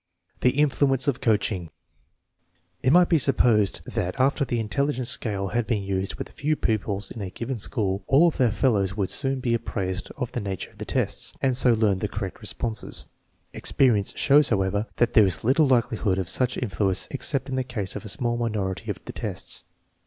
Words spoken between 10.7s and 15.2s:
of the tests, and so learn the correct responses.. Experience shows, however, that